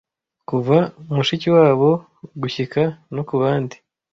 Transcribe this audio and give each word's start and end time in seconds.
kuva 0.49 0.77
mushikiwabo 1.15 1.91
gushyika 2.41 2.81
no 3.15 3.21
kubandi 3.29 3.75